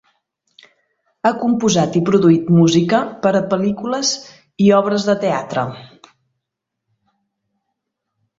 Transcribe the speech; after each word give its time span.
Ha 1.25 1.31
composat 1.41 1.97
i 1.99 2.01
produït 2.07 2.49
música 2.59 3.01
per 3.27 3.33
a 3.41 3.43
pel·lícules 3.51 4.15
i 4.69 4.71
obres 4.79 5.07
de 5.11 5.17
teatre. 5.25 5.67